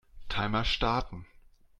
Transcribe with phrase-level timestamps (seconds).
[0.29, 1.27] Timer starten.